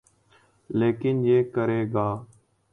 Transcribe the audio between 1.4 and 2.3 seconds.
کرے گا۔